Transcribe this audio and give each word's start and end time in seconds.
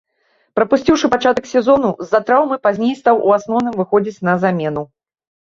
Прапусціўшы 0.59 1.09
пачатак 1.15 1.45
сезону 1.51 1.91
з-за 2.05 2.21
траўмы, 2.29 2.57
пазней 2.65 2.97
стаў 3.03 3.21
у 3.29 3.37
асноўным 3.39 3.79
выхадзіць 3.83 4.23
на 4.31 4.37
замену. 4.47 4.83